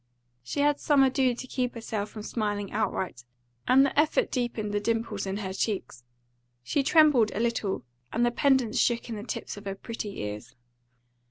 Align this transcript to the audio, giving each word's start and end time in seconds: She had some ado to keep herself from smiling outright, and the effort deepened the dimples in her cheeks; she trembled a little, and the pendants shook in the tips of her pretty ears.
She 0.41 0.61
had 0.61 0.79
some 0.79 1.03
ado 1.03 1.35
to 1.35 1.45
keep 1.45 1.75
herself 1.75 2.09
from 2.09 2.23
smiling 2.23 2.71
outright, 2.71 3.23
and 3.67 3.85
the 3.85 3.99
effort 3.99 4.31
deepened 4.31 4.71
the 4.73 4.79
dimples 4.79 5.27
in 5.27 5.37
her 5.37 5.53
cheeks; 5.53 6.03
she 6.63 6.81
trembled 6.81 7.31
a 7.35 7.39
little, 7.39 7.83
and 8.11 8.25
the 8.25 8.31
pendants 8.31 8.79
shook 8.79 9.09
in 9.09 9.15
the 9.15 9.21
tips 9.21 9.57
of 9.57 9.65
her 9.65 9.75
pretty 9.75 10.19
ears. 10.23 10.55